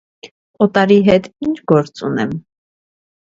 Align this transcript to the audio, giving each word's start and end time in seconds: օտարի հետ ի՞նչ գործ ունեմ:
օտարի 0.65 0.95
հետ 1.09 1.29
ի՞նչ 1.47 1.53
գործ 1.73 2.03
ունեմ: 2.09 2.31